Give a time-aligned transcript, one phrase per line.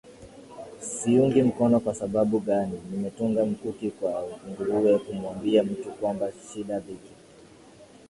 [0.81, 7.11] siungi mkono kwa sababu gani nimetunga mkuki kwa nguruwe kumwambia mtu kwamba shida dhiki